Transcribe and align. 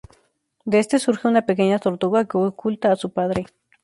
De 0.65 0.79
este 0.79 0.97
surge 0.97 1.27
una 1.27 1.45
pequeña 1.45 1.77
tortuga 1.77 2.25
que 2.25 2.35
oculta 2.35 2.91
a 2.91 2.95
su 2.95 3.11
padre. 3.11 3.45